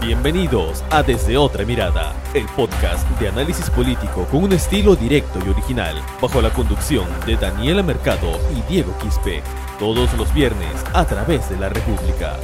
[0.00, 5.48] Bienvenidos a Desde Otra Mirada, el podcast de análisis político con un estilo directo y
[5.48, 9.42] original, bajo la conducción de Daniela Mercado y Diego Quispe,
[9.78, 12.36] todos los viernes a través de la República.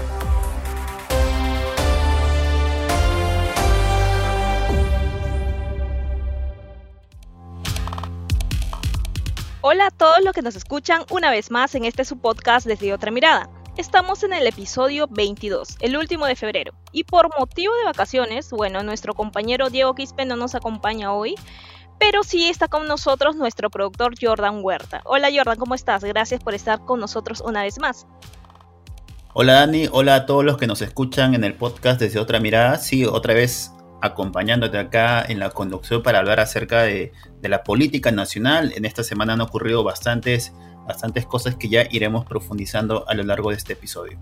[9.61, 12.93] Hola a todos los que nos escuchan una vez más en este su podcast Desde
[12.93, 13.49] Otra Mirada.
[13.77, 18.85] Estamos en el episodio 22, el último de febrero, y por motivo de vacaciones, bueno,
[18.85, 21.35] nuestro compañero Diego Quispe no nos acompaña hoy,
[21.99, 25.03] pero sí está con nosotros nuestro productor Jordan Huerta.
[25.05, 26.05] Hola Jordan, ¿cómo estás?
[26.05, 28.07] Gracias por estar con nosotros una vez más.
[29.33, 32.79] Hola Dani, hola a todos los que nos escuchan en el podcast desde otra mirada.
[32.79, 37.11] Sí, otra vez acompañándote acá en la conducción para hablar acerca de,
[37.41, 38.73] de la política nacional.
[38.77, 40.53] En esta semana han ocurrido bastantes
[40.87, 44.19] bastantes cosas que ya iremos profundizando a lo largo de este episodio.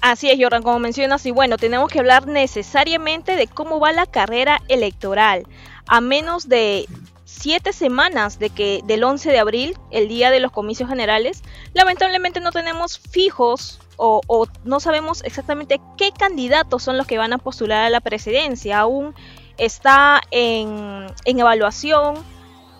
[0.00, 4.04] Así es, Jordan, como mencionas, y bueno, tenemos que hablar necesariamente de cómo va la
[4.04, 5.46] carrera electoral.
[5.86, 6.86] A menos de
[7.24, 12.40] siete semanas de que del 11 de abril, el día de los comicios generales, lamentablemente
[12.40, 14.20] no tenemos fijos o,
[14.64, 18.80] no sabemos exactamente qué candidatos son los que van a postular a la presidencia.
[18.80, 19.14] Aún
[19.56, 22.16] está en evaluación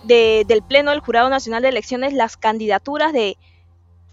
[0.05, 3.37] del Pleno del Jurado Nacional de Elecciones las candidaturas de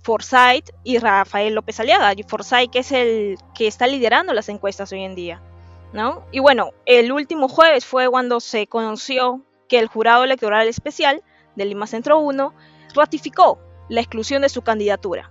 [0.03, 2.12] Forsyth y Rafael López Aliaga.
[2.27, 5.41] Forsyth que es el que está liderando las encuestas hoy en día.
[5.93, 6.25] ¿no?
[6.33, 11.23] Y bueno, el último jueves fue cuando se conoció que el Jurado Electoral Especial
[11.57, 12.55] de Lima Centro 1
[12.95, 15.31] ratificó la exclusión de su candidatura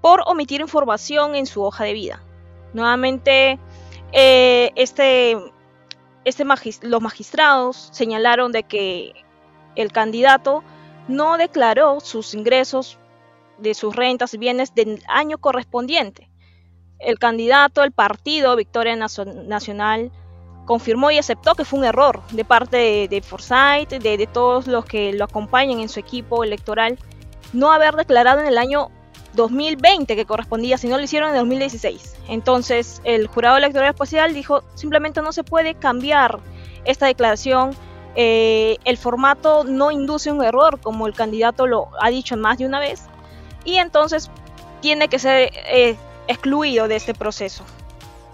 [0.00, 2.22] por omitir información en su hoja de vida.
[2.74, 3.58] Nuevamente,
[4.12, 5.36] eh, este,
[6.24, 6.44] este
[6.82, 9.24] los magistrados señalaron de que
[9.76, 10.62] el candidato
[11.08, 12.98] no declaró sus ingresos
[13.58, 16.28] de sus rentas y bienes del año correspondiente.
[16.98, 20.12] El candidato, el partido Victoria Nacional,
[20.64, 24.84] confirmó y aceptó que fue un error de parte de, de Forsyth, de, todos los
[24.84, 26.98] que lo acompañan en su equipo electoral,
[27.52, 28.90] no haber declarado en el año
[29.34, 32.16] 2020 que correspondía, si no lo hicieron en 2016.
[32.28, 36.38] Entonces el jurado electoral especial dijo simplemente no se puede cambiar
[36.84, 37.72] esta declaración
[38.16, 42.66] eh, el formato no induce un error, como el candidato lo ha dicho más de
[42.66, 43.02] una vez,
[43.64, 44.30] y entonces
[44.80, 45.96] tiene que ser eh,
[46.28, 47.64] excluido de este proceso.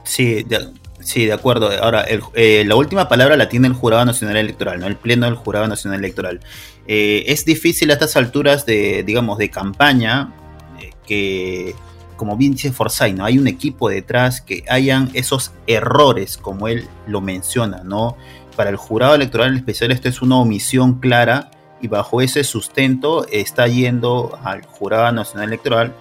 [0.04, 1.70] Sí, de, sí, de acuerdo.
[1.82, 4.86] Ahora, el, eh, la última palabra la tiene el Jurado Nacional Electoral, ¿no?
[4.86, 6.40] El Pleno del Jurado Nacional Electoral.
[6.86, 10.32] Eh, es difícil a estas alturas de, digamos, de campaña
[10.80, 11.74] eh, que,
[12.16, 13.26] como bien dice Forsyth, ¿no?
[13.26, 18.16] Hay un equipo detrás que hayan esos errores, como él lo menciona, ¿no?
[18.58, 23.68] Para el jurado electoral especial esto es una omisión clara y bajo ese sustento está
[23.68, 25.94] yendo al jurado nacional electoral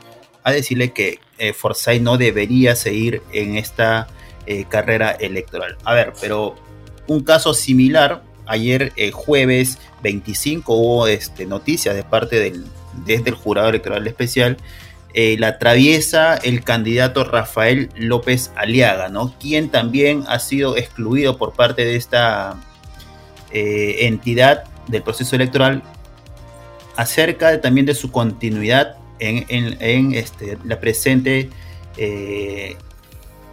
[0.43, 4.07] a decirle que eh, Forsyth no debería seguir en esta
[4.47, 5.77] eh, carrera electoral.
[5.83, 6.55] A ver, pero
[7.05, 12.65] un caso similar, ayer eh, jueves 25 hubo este, noticias de parte del,
[13.05, 14.57] desde el jurado electoral especial
[15.19, 19.33] eh, la atraviesa el candidato Rafael López Aliaga, ¿no?
[19.39, 22.55] Quien también ha sido excluido por parte de esta
[23.49, 25.81] eh, entidad del proceso electoral
[26.97, 31.49] acerca de, también de su continuidad en, este, la presente
[31.97, 32.75] eh,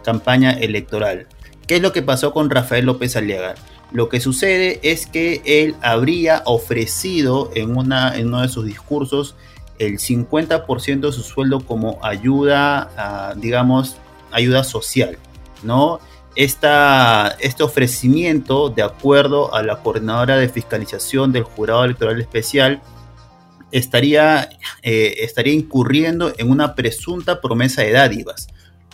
[0.03, 1.25] campaña electoral.
[1.65, 3.55] ¿Qué es lo que pasó con Rafael López Aliaga?
[3.91, 9.35] Lo que sucede es que él habría ofrecido en, una, en uno de sus discursos
[9.79, 13.97] el 50% de su sueldo como ayuda, digamos,
[14.31, 15.17] ayuda social,
[15.63, 15.99] ¿no?
[16.35, 22.81] Esta, este ofrecimiento, de acuerdo a la coordinadora de fiscalización del jurado electoral especial,
[23.71, 24.49] estaría,
[24.83, 28.47] eh, estaría incurriendo en una presunta promesa de dádivas,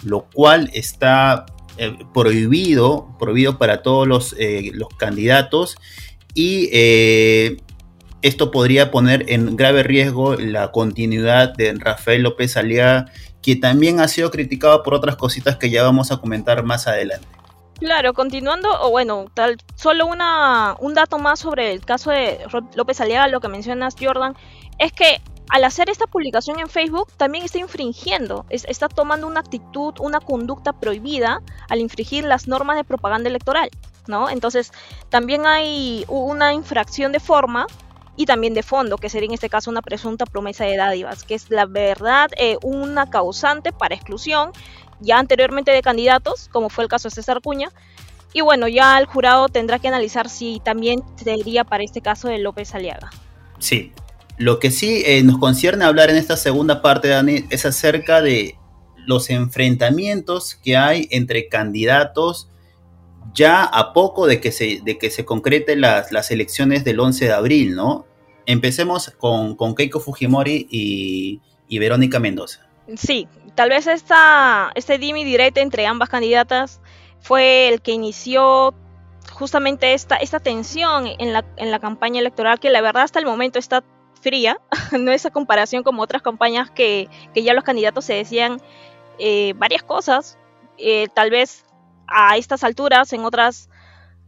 [0.04, 5.78] lo cual está eh, prohibido, prohibido para todos los, eh, los candidatos
[6.36, 6.70] y
[8.22, 13.08] esto podría poner en grave riesgo la continuidad de Rafael López Aliaga,
[13.42, 17.28] que también ha sido criticado por otras cositas que ya vamos a comentar más adelante.
[17.80, 22.40] Claro, continuando, o bueno, tal, solo una, un dato más sobre el caso de
[22.76, 24.36] López Aliaga, lo que mencionas, Jordan,
[24.78, 25.20] es que
[25.50, 30.20] al hacer esta publicación en Facebook también está infringiendo, es, está tomando una actitud, una
[30.20, 33.72] conducta prohibida al infringir las normas de propaganda electoral,
[34.08, 34.30] ¿no?
[34.30, 34.72] Entonces,
[35.10, 37.66] también hay una infracción de forma
[38.22, 41.34] y también de fondo, que sería en este caso una presunta promesa de dádivas, que
[41.34, 44.52] es la verdad eh, una causante para exclusión
[45.00, 47.72] ya anteriormente de candidatos, como fue el caso de César Cuña.
[48.32, 52.38] Y bueno, ya el jurado tendrá que analizar si también sería para este caso de
[52.38, 53.10] López Aliaga.
[53.58, 53.92] Sí,
[54.38, 58.56] lo que sí eh, nos concierne hablar en esta segunda parte, Dani, es acerca de
[59.08, 62.50] los enfrentamientos que hay entre candidatos
[63.34, 67.26] ya a poco de que se, de que se concreten las, las elecciones del 11
[67.26, 68.06] de abril, ¿no?
[68.46, 72.68] Empecemos con, con Keiko Fujimori y, Verónica Mendoza.
[72.96, 76.82] Sí, tal vez esta, este dimi directo entre ambas candidatas
[77.20, 78.74] fue el que inició
[79.32, 83.26] justamente esta, esta tensión en la, en la campaña electoral que la verdad hasta el
[83.26, 83.84] momento está
[84.22, 84.60] fría,
[85.00, 88.62] no esa comparación como otras campañas que, que ya los candidatos se decían
[89.18, 90.38] eh, varias cosas,
[90.78, 91.66] eh, tal vez
[92.08, 93.70] a estas alturas en otras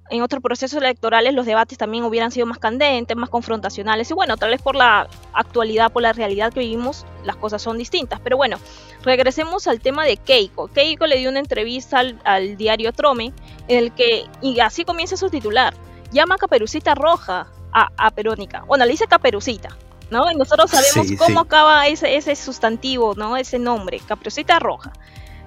[0.10, 4.38] en otros procesos electorales los debates también hubieran sido más candentes, más confrontacionales y bueno,
[4.38, 8.20] tal vez por la actualidad, por la realidad que vivimos, las cosas son distintas.
[8.20, 8.58] Pero bueno,
[9.04, 10.68] regresemos al tema de Keiko.
[10.68, 13.34] Keiko le dio una entrevista al, diario Trome
[13.68, 15.74] en el que, y así comienza su titular,
[16.12, 18.64] llama a Caperucita Roja a, a Perónica.
[18.68, 19.70] Bueno, le dice Caperucita,
[20.12, 20.30] ¿no?
[20.32, 23.38] Y nosotros sabemos cómo acaba ese, ese sustantivo, ¿no?
[23.38, 24.92] Ese nombre, Caperucita Roja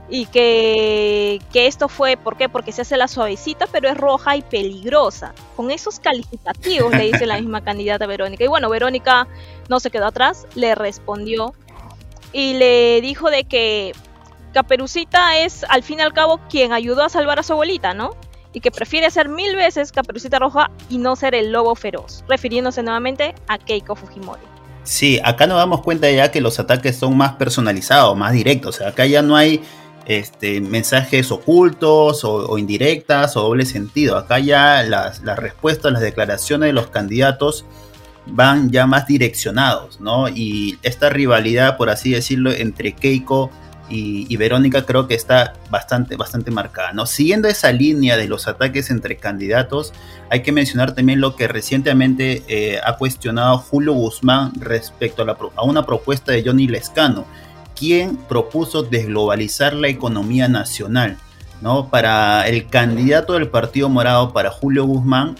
[0.08, 2.48] y que, esto fue, ¿por qué?
[2.48, 5.34] Porque se hace la suavecita, pero es roja y peligrosa.
[5.56, 8.44] Con esos calificativos le dice la misma candidata Verónica.
[8.44, 9.26] Y bueno, Verónica
[9.68, 11.54] no se quedó atrás, le respondió
[12.32, 13.92] y le dijo de que
[14.52, 18.16] Caperucita es al fin y al cabo quien ayudó a salvar a su abuelita, ¿no?
[18.52, 22.82] Y que prefiere ser mil veces Caperucita Roja y no ser el lobo feroz, refiriéndose
[22.82, 24.42] nuevamente a Keiko Fujimori.
[24.84, 28.76] Sí, acá nos damos cuenta ya que los ataques son más personalizados, más directos.
[28.76, 29.62] O sea, acá ya no hay
[30.06, 34.16] este, mensajes ocultos o, indirectas o doble sentido.
[34.16, 37.64] Acá ya las, respuestas, las declaraciones de los candidatos
[38.26, 40.28] van ya más direccionados, ¿no?
[40.28, 43.50] Y esta rivalidad, por así decirlo, entre Keiko
[43.88, 47.06] y, Verónica creo que está bastante, bastante marcada, ¿no?
[47.06, 49.92] Siguiendo esa línea de los ataques entre candidatos,
[50.28, 55.64] hay que mencionar también lo que recientemente eh, ha cuestionado Julio Guzmán respecto a, a
[55.64, 57.26] una propuesta de Johnny Lescano,
[57.78, 61.18] quien propuso desglobalizar la economía nacional.
[61.60, 61.88] ¿no?
[61.88, 65.36] Para el candidato del Partido Morado, para Julio Guzmán,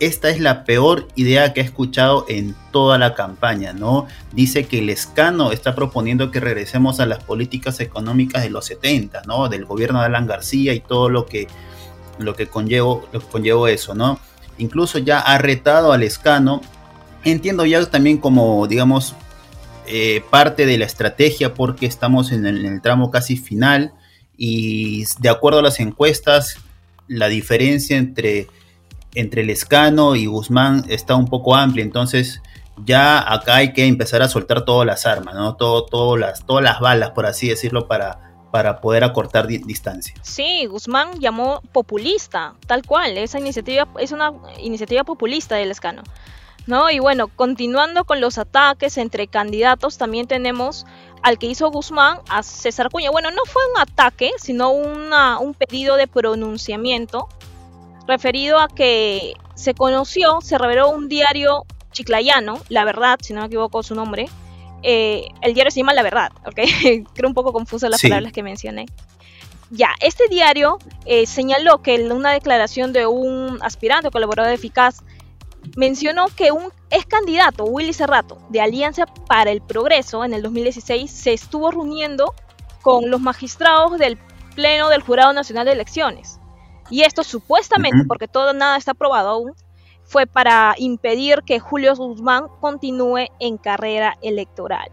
[0.00, 4.06] esta es la peor idea que ha escuchado en toda la campaña, ¿no?
[4.32, 9.22] Dice que el escano está proponiendo que regresemos a las políticas económicas de los 70,
[9.26, 9.48] ¿no?
[9.48, 11.48] Del gobierno de Alan García y todo lo que,
[12.18, 14.20] lo que, conllevó, lo que conllevó eso, ¿no?
[14.58, 16.60] Incluso ya ha retado al escano.
[17.24, 19.16] Entiendo ya también como, digamos,
[19.90, 23.94] eh, parte de la estrategia porque estamos en el, tramo casi final
[24.36, 26.58] y de acuerdo a las encuestas,
[27.06, 28.48] la diferencia entre,
[29.14, 32.42] entre Lescano y Guzmán está un poco amplia, entonces
[32.84, 35.56] ya acá hay que empezar a soltar todas las armas, ¿no?
[35.56, 40.14] Todo, las, todas las balas, por así decirlo, para, para poder acortar distancia.
[40.22, 46.02] Sí, Guzmán llamó populista, tal cual, esa iniciativa es una iniciativa populista del Lescano.
[46.68, 46.90] ¿No?
[46.90, 50.86] Y bueno, continuando con los ataques entre candidatos, también tenemos
[51.22, 53.10] al que hizo Guzmán a César Cuña.
[53.10, 57.26] Bueno, no fue un ataque, sino un pedido de pronunciamiento
[58.06, 63.46] referido a que se conoció, se reveló un diario chiclayano, La Verdad, si no me
[63.46, 64.28] equivoco su nombre.
[64.82, 66.60] Eh, el diario se llama La Verdad, ¿ok?
[67.14, 68.84] Creo un poco confusa las palabras que mencioné.
[69.70, 75.02] Ya, este diario eh, señaló que en una declaración de un aspirante o colaborador eficaz
[75.78, 81.08] mencionó que un ex candidato, Willy Cerrato, de Alianza para el Progreso en el 2016,
[81.08, 82.34] se estuvo reuniendo
[82.82, 84.18] con los magistrados del
[84.56, 86.40] Pleno del Jurado Nacional de Elecciones.
[86.90, 89.52] Y esto supuestamente, porque todo nada está aprobado aún,
[90.02, 94.90] fue para impedir que Julio Guzmán continúe en carrera electoral.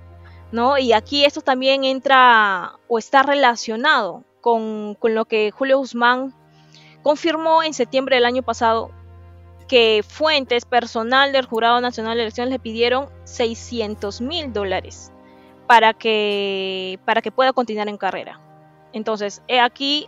[0.51, 0.77] ¿no?
[0.77, 6.36] Y aquí esto también entra o está relacionado con, con lo que Julio Guzmán
[7.01, 8.91] confirmó en septiembre del año pasado
[9.67, 15.12] que fuentes personal del Jurado Nacional de Elecciones le pidieron 600 mil dólares
[15.67, 18.39] para que, para que pueda continuar en carrera.
[18.93, 20.07] Entonces, aquí,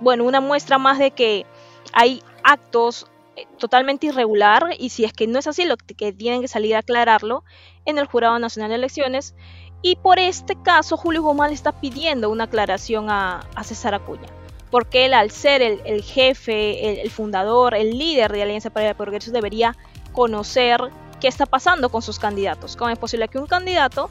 [0.00, 1.46] bueno, una muestra más de que
[1.92, 3.06] hay actos
[3.36, 6.74] eh, totalmente irregular y si es que no es así, lo que tienen que salir
[6.74, 7.44] a aclararlo
[7.84, 9.34] en el Jurado Nacional de Elecciones.
[9.82, 14.39] Y por este caso, Julio Guzmán está pidiendo una aclaración a, a César Acuña
[14.70, 19.32] porque él al ser el, jefe, el, fundador, el líder de Alianza para el Progreso
[19.32, 19.76] debería
[20.12, 20.80] conocer
[21.20, 22.76] qué está pasando con sus candidatos.
[22.76, 24.10] ¿Cómo es posible que un candidato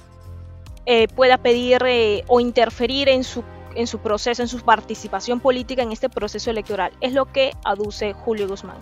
[0.86, 3.44] eh, pueda pedir eh, o interferir en su,
[3.76, 6.92] en su proceso, en su participación política en este proceso electoral?
[7.02, 8.78] Es lo que aduce Julio Guzmán.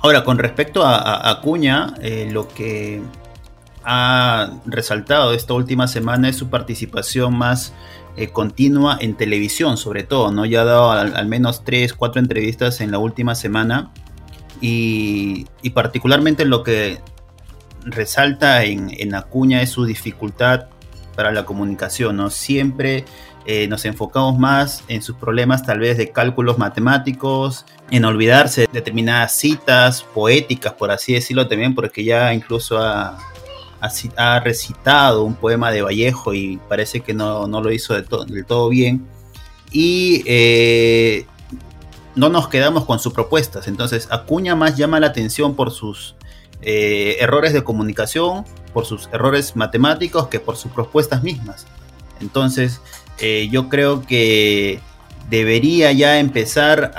[0.00, 3.02] Ahora, con respecto a, Acuña, eh, lo que
[3.84, 7.72] ha resaltado esta última semana es su participación más
[8.20, 10.44] eh, continua en televisión, sobre todo, ¿no?
[10.44, 13.92] Ya ha dado al, menos 3, 4 entrevistas en la última semana
[14.60, 16.98] y, particularmente lo que
[17.84, 20.66] resalta en, Acuña es su dificultad
[21.14, 22.28] para la comunicación, ¿no?
[22.30, 23.04] Siempre
[23.46, 28.68] eh, nos enfocamos más en sus problemas tal vez de cálculos matemáticos, en olvidarse de
[28.72, 33.16] determinadas citas poéticas, por así decirlo también, porque ya incluso ha,
[33.80, 39.06] ha, recitado un poema de Vallejo y parece que no, lo hizo del todo bien.
[39.70, 41.26] Y eh,
[42.14, 43.68] no nos quedamos con sus propuestas.
[43.68, 46.16] Entonces, Acuña más llama la atención por sus
[46.62, 51.66] eh, errores de comunicación, por sus errores matemáticos, que por sus propuestas mismas.
[52.20, 52.80] Entonces,
[53.18, 54.80] eh, yo creo que
[55.30, 56.92] debería ya empezar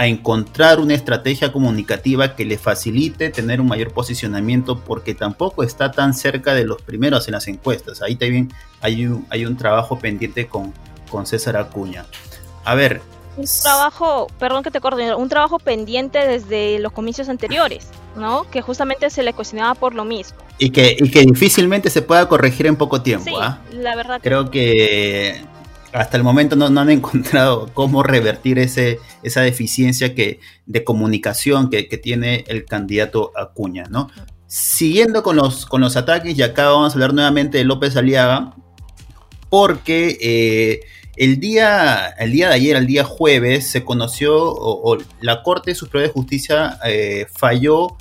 [0.00, 5.90] a, encontrar una estrategia comunicativa que le facilite tener un mayor posicionamiento porque tampoco está
[5.90, 8.02] tan cerca de los primeros en las encuestas.
[8.02, 10.72] Ahí también hay un, hay un trabajo pendiente con,
[11.10, 12.06] con César Acuña.
[12.64, 13.02] A ver.
[13.36, 18.44] Un trabajo, perdón que te corte, un trabajo pendiente desde los comicios anteriores, ¿no?
[18.50, 20.38] Que justamente se le cuestionaba por lo mismo.
[20.58, 23.40] Y que, y que difícilmente se pueda corregir en poco tiempo.
[23.40, 23.60] ¿ah?
[23.72, 24.20] la verdad.
[24.22, 25.42] Creo que
[25.92, 31.82] hasta el momento no, han encontrado cómo revertir ese, esa deficiencia que, de comunicación que,
[31.82, 34.10] tiene el candidato Acuña, ¿no?
[34.46, 38.54] Siguiendo con los, con los ataques, y acá vamos a hablar nuevamente de López Aliaga,
[39.48, 40.80] porque eh,
[41.16, 46.06] el, día, el día de ayer, el día jueves, se conoció, o, la Corte Suprema
[46.06, 47.96] de Justicia eh, falló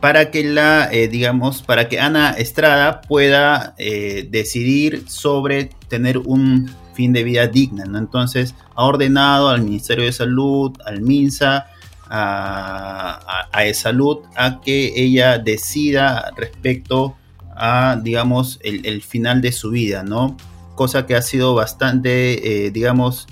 [0.00, 6.70] para que la, eh, digamos, para que Ana Estrada pueda eh, decidir sobre tener un
[6.94, 7.84] fin de vida digna.
[7.84, 11.66] Entonces ha ordenado al Ministerio de Salud, al MINSA,
[12.10, 17.16] a, a, Salud, a que ella decida respecto
[17.54, 20.36] a, digamos, el, final de su vida, ¿no?
[20.74, 23.26] Cosa que ha sido bastante, eh, digamos,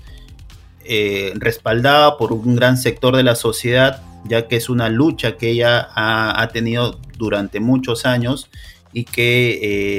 [1.34, 5.88] respaldada por un gran sector de la sociedad ya que es una lucha que ella
[5.94, 8.50] ha, tenido durante muchos años
[8.92, 9.58] y que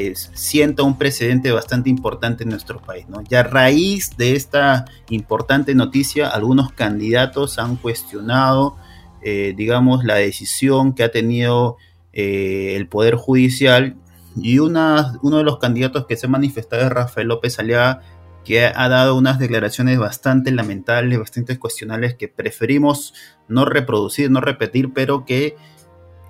[0.10, 3.08] eh, sienta un precedente bastante importante en nuestro país.
[3.08, 3.22] ¿no?
[3.30, 8.76] Ya a raíz de esta importante noticia, algunos candidatos han cuestionado,
[9.22, 11.78] eh, digamos, la decisión que ha tenido
[12.14, 13.98] eh, el Poder Judicial
[14.36, 18.02] y una, uno de los candidatos que se ha manifestado es Rafael López Aliaga,
[18.48, 23.14] que ha dado unas declaraciones bastante lamentables, bastante cuestionables, que preferimos
[23.50, 25.58] no reproducir, no repetir, pero que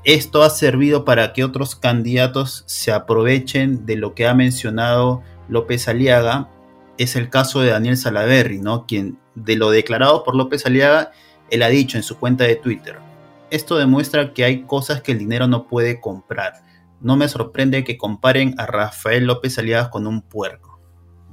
[0.04, 5.88] esto ha servido para que otros candidatos se aprovechen de lo que ha mencionado López
[5.88, 6.50] Aliaga.
[6.98, 8.88] Es el caso de Daniel Salaverry, ¿no?
[8.88, 11.12] Quien de lo declarado por López Aliaga,
[11.52, 12.98] él ha dicho en su cuenta de Twitter.
[13.52, 16.64] Esto demuestra que hay cosas que el dinero no puede comprar.
[17.00, 20.77] No me sorprende que comparen a Rafael López Aliaga con un puerco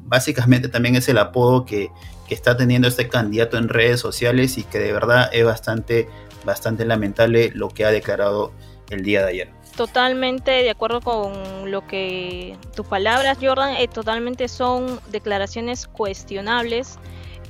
[0.05, 1.91] básicamente también es el apodo que,
[2.31, 6.09] está teniendo este candidato en redes sociales y que de verdad es bastante,
[6.45, 8.51] bastante lamentable lo que ha declarado
[8.91, 9.51] el día de ayer.
[9.77, 16.99] Totalmente de acuerdo con lo que tus palabras, Jordan, eh, totalmente son declaraciones cuestionables.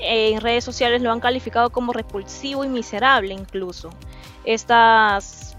[0.01, 3.89] en redes sociales lo han calificado como repulsivo y miserable incluso.
[4.45, 5.57] Estas,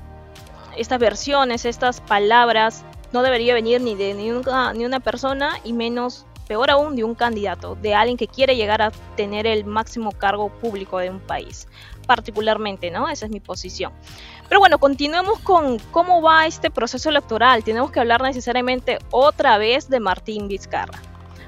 [0.78, 5.74] estas versiones, estas palabras no debería venir ni de ni una, ni una persona y
[5.74, 10.12] menos peor aún de un candidato, de alguien que quiere llegar a tener el máximo
[10.12, 11.68] cargo público de un país,
[12.08, 13.10] particularmente, ¿no?
[13.10, 13.92] Esa es mi posición.
[14.48, 17.64] Pero bueno, continuemos con cómo va este proceso electoral.
[17.64, 21.02] Tenemos que hablar necesariamente otra vez de Martín Vizcarra.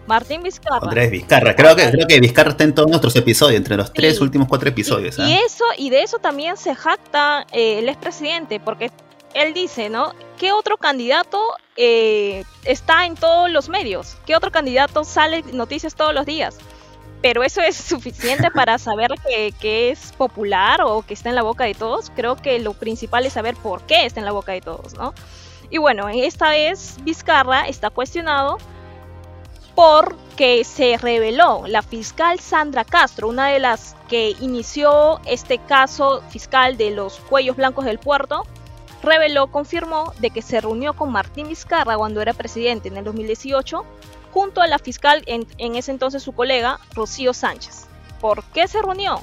[0.08, 0.88] Martín Vizcarra.
[0.88, 1.56] Andrés Vizcarra.
[1.56, 4.70] Creo que, creo que Vizcarra está en todos nuestros episodios, entre los tres últimos cuatro
[4.70, 5.20] episodios.
[5.20, 5.40] Y, ¿ah?
[5.46, 8.90] eso, y de eso también se jacta eh, el expresidente, porque
[9.38, 10.14] él dice, ¿no?
[10.38, 11.40] ¿Qué otro candidato
[11.76, 14.18] eh, está en todos los medios?
[14.26, 16.58] ¿Qué otro candidato sale noticias todos los días?
[17.22, 19.12] Pero eso es suficiente para saber
[19.60, 22.12] que, es popular o que está en la boca de todos.
[22.16, 25.14] Creo que lo principal es saber por qué está en la boca de todos, ¿no?
[25.70, 28.58] Y bueno, esta vez Vizcarra está cuestionado
[29.76, 36.78] porque se reveló la fiscal Sandra Castro, una de las que inició este caso fiscal
[36.78, 38.44] de los cuellos blancos del puerto,
[39.08, 43.84] reveló, confirmó de que se reunió con Martín Vizcarra cuando era presidente en el 2018,
[44.32, 47.88] junto a la fiscal en, ese entonces su colega Rocío Sánchez.
[48.22, 49.22] ¿Por qué se reunió?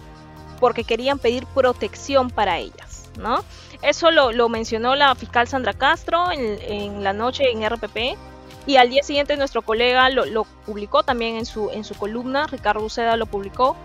[0.61, 3.45] Porque querían pedir protección para ellas, ¿no?
[3.83, 8.19] Eso lo, mencionó la fiscal Sandra Castro en, la noche en RPP
[8.67, 12.83] y al día siguiente nuestro colega lo, publicó también en su, en su columna, Ricardo
[12.83, 13.77] Uceda lo publicó,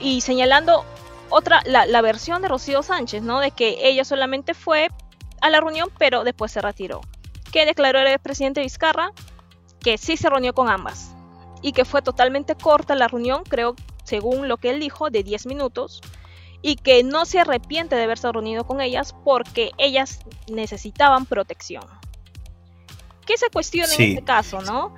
[0.00, 0.84] y señalando
[1.28, 3.40] otra, la, la, versión de Rocío Sánchez, ¿no?
[3.40, 4.90] De que ella solamente fue
[5.44, 7.02] a la reunión, pero después se retiró.
[7.52, 9.12] ¿Qué declaró el presidente Vizcarra?
[9.78, 11.14] Que sí se reunió con ambas
[11.60, 15.44] y que fue totalmente corta la reunión, creo, según lo que él dijo, de 10
[15.44, 16.00] minutos,
[16.62, 20.20] y que no se arrepiente de haberse reunido con ellas porque ellas
[20.50, 21.84] necesitaban protección.
[23.26, 24.94] ¿Qué se cuestiona en este caso, no?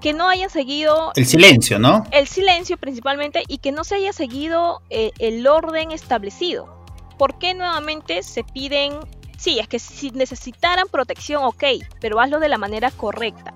[0.00, 1.12] que no hayan seguido...
[1.14, 2.06] El silencio, ¿no?
[2.10, 6.86] El silencio principalmente y que no se haya seguido eh, el orden establecido.
[7.18, 8.94] ¿Por qué nuevamente se piden...
[9.40, 11.64] Sí, es que si necesitaran protección, ok,
[11.98, 13.54] pero hazlo de la manera correcta.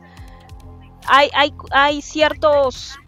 [1.06, 2.98] Hay, hay, hay ciertos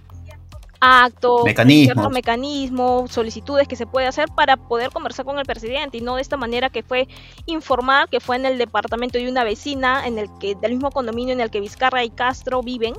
[0.79, 2.13] actos, mecanismos.
[2.13, 6.21] mecanismos, solicitudes que se puede hacer para poder conversar con el presidente y no de
[6.21, 7.09] esta manera que fue
[7.47, 11.33] informar que fue en el departamento de una vecina en el que del mismo condominio
[11.33, 12.93] en el que Vizcarra y Castro viven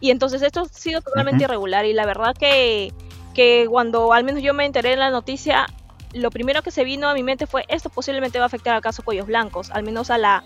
[0.00, 2.92] y entonces esto ha sido totalmente irregular y la verdad que,
[3.34, 5.68] que cuando al menos yo me enteré de la noticia,
[6.12, 8.80] lo primero que se vino a mi mente fue esto posiblemente va a afectar al
[8.80, 10.44] caso Cuellos Blancos, al menos a la,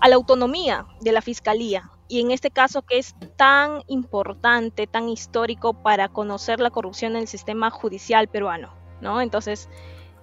[0.00, 1.90] a la autonomía de la fiscalía.
[2.08, 7.22] Y en este caso que es tan importante, tan histórico para conocer la corrupción en
[7.22, 9.20] el sistema judicial peruano, ¿no?
[9.20, 9.68] Entonces,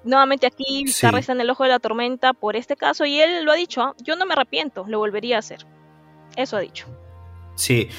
[0.03, 3.45] nuevamente aquí Vizcarra está en el ojo de la tormenta por este caso y él
[3.45, 3.95] lo ha dicho, ¿ah?
[4.03, 5.65] yo no me arrepiento, lo volvería a hacer.
[6.35, 6.87] Eso ha dicho.
[7.55, 7.89] Sí,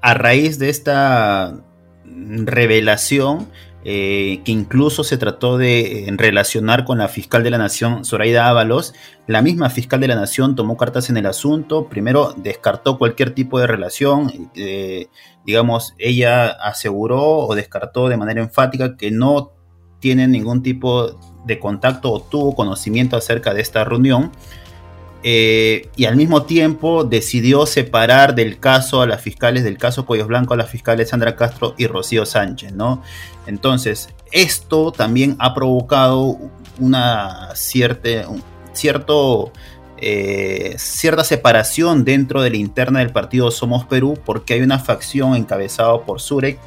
[0.00, 1.62] a raíz de esta
[2.04, 3.50] revelación,
[3.84, 8.48] eh, que incluso se trató de eh, relacionar con la fiscal de la Nación, Zoraida
[8.48, 8.92] Ábalos,
[9.26, 13.60] la misma fiscal de la Nación tomó cartas en el asunto, primero descartó cualquier tipo
[13.60, 15.06] de relación, eh,
[15.46, 19.52] digamos, ella aseguró o descartó de manera enfática que no
[20.00, 24.32] tiene ningún tipo de contacto o tuvo conocimiento acerca de esta reunión.
[25.24, 30.28] Eh, y al mismo tiempo decidió separar del caso a las fiscales, del caso Cuellos
[30.28, 33.02] Blanco a las fiscales Sandra Castro y Rocío Sánchez, ¿no?
[33.46, 36.38] Entonces, esto también ha provocado
[36.78, 38.08] una cierta,
[38.72, 39.52] cierto,
[39.96, 45.34] eh, cierta separación dentro de la interna del partido Somos Perú, porque hay una facción
[45.34, 46.58] encabezada por Surek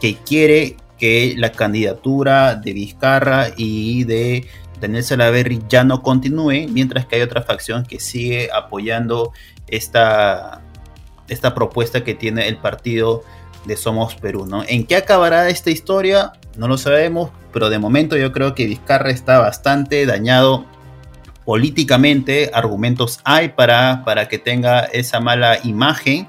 [0.00, 4.46] que quiere que la candidatura de Vizcarra y de
[4.80, 9.32] Daniel Salaverry ya no continúe, mientras que hay otra facción que sigue apoyando
[9.68, 10.62] esta,
[11.28, 13.22] esta propuesta que tiene el partido
[13.64, 14.46] de Somos Perú.
[14.46, 14.62] ¿no?
[14.66, 16.32] ¿En qué acabará esta historia?
[16.56, 20.66] No lo sabemos, pero de momento yo creo que Vizcarra está bastante dañado
[21.44, 22.50] políticamente.
[22.52, 26.26] Argumentos hay para, para que tenga esa mala imagen.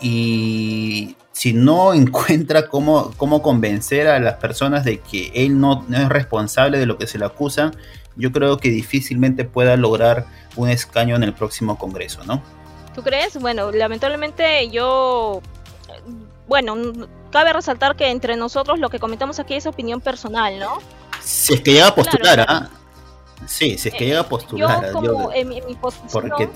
[0.00, 6.08] Y si no encuentra cómo, cómo convencer a las personas de que él no, es
[6.08, 7.72] responsable de lo que se le acusa,
[8.16, 12.40] yo creo que difícilmente pueda lograr un escaño en el próximo Congreso, ¿no?
[12.94, 13.36] ¿Tú crees?
[13.40, 15.42] Bueno, lamentablemente yo,
[16.46, 16.76] bueno,
[17.32, 20.78] cabe resaltar que entre nosotros lo que comentamos aquí es opinión personal, ¿no?
[21.20, 22.70] Si es que llega a postular, ¿ah?
[23.46, 24.92] Sí, si es que llega a postular.
[25.02, 26.48] Yo como en, mi, posición, porque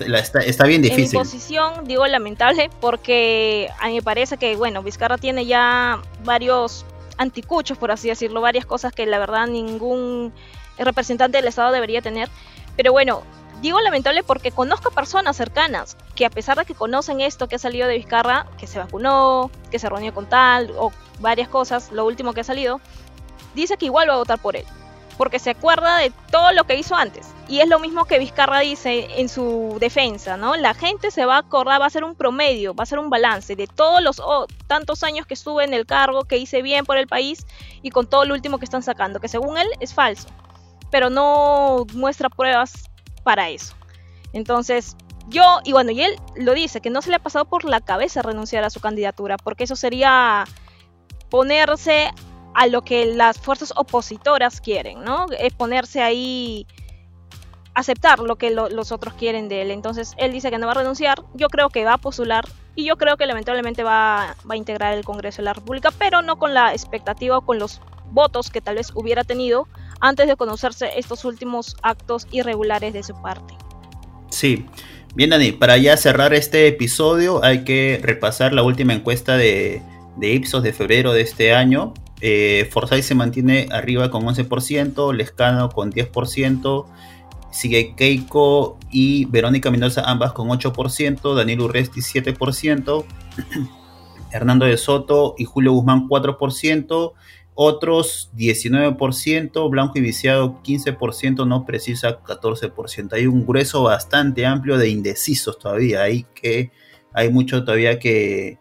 [0.47, 1.17] está, bien difícil.
[1.17, 6.01] En mi posición, digo lamentable, porque a mí me parece que, bueno, Vizcarra tiene ya
[6.23, 6.85] varios
[7.17, 10.33] anticuchos, por así decirlo, varias cosas que la verdad ningún
[10.77, 12.29] representante del Estado debería tener.
[12.75, 13.23] Pero bueno,
[13.61, 17.59] digo lamentable porque conozco personas cercanas que a pesar de que conocen esto que ha
[17.59, 22.05] salido de Vizcarra, que se vacunó, que se reunió con tal o varias cosas, lo
[22.05, 22.79] último que ha salido,
[23.53, 24.65] dice que igual va a votar por él
[25.19, 27.27] porque se acuerda de todo lo que hizo antes.
[27.49, 30.55] Y es lo mismo que Vizcarra dice en su defensa, ¿no?
[30.55, 33.09] La gente se va a acordar, va a ser un promedio, va a ser un
[33.09, 34.21] balance de todos los
[34.67, 37.45] tantos años que estuve en el cargo, que hice bien por el país
[37.81, 40.29] y con todo lo último que están sacando, que según él es falso,
[40.89, 42.89] pero no muestra pruebas
[43.25, 43.75] para eso.
[44.31, 44.95] Entonces,
[45.27, 47.81] yo, y bueno, y él lo dice, que no se le ha pasado por la
[47.81, 50.45] cabeza renunciar a su candidatura, porque eso sería
[51.29, 52.09] ponerse
[52.53, 55.27] a lo que las fuerzas opositoras quieren, ¿no?
[55.37, 56.65] Es ponerse ahí,
[57.73, 59.71] aceptar lo que los otros quieren de él.
[59.71, 62.85] Entonces él dice que no va a renunciar, yo creo que va a postular y
[62.85, 66.53] yo creo que lamentablemente va, a integrar el Congreso de la República, pero no con
[66.53, 67.81] la expectativa o con los
[68.11, 69.67] votos que tal vez hubiera tenido
[70.01, 73.53] antes de conocerse estos últimos actos irregulares de su parte.
[74.29, 74.65] Sí.
[75.15, 79.81] Bien, Dani, para ya cerrar este episodio hay que repasar la última encuesta de
[80.21, 81.93] Ipsos de febrero de este año.
[82.21, 82.69] Eh,
[83.01, 86.85] se mantiene arriba con 11%, Lescano con 10%,
[87.51, 93.05] sigue Keiko y Verónica Mendoza ambas con 8%, Daniel Urresti 7%,
[94.31, 97.13] Hernando de Soto y Julio Guzmán 4%,
[97.55, 103.13] otros 19%, Blanco y Viciado 15%, no precisa 14%.
[103.13, 106.71] Hay un grueso bastante amplio de indecisos todavía, hay que
[107.11, 108.59] hay mucho todavía que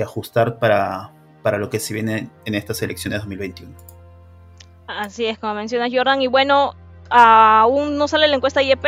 [0.00, 1.17] ajustar para,
[1.48, 3.72] para lo que se viene en estas elecciones 2021.
[4.86, 6.74] Así es, como mencionas Jordan, y bueno,
[7.08, 8.84] aún no sale la encuesta IEP,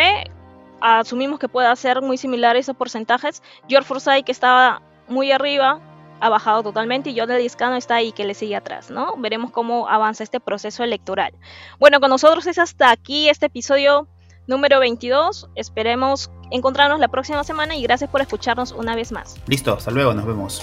[0.79, 3.43] asumimos que pueda ser muy similar esos porcentajes.
[3.67, 5.81] George Forsyth, que estaba muy arriba,
[6.21, 9.17] ha bajado totalmente y Jordan Discano está ahí que le sigue atrás, ¿no?
[9.17, 11.33] Veremos cómo avanza este proceso electoral.
[11.79, 14.07] Bueno, con nosotros es hasta aquí este episodio
[14.47, 15.49] número 22.
[15.55, 19.37] Esperemos encontrarnos la próxima semana y gracias por escucharnos una vez más.
[19.47, 20.63] Listo, hasta luego, nos vemos.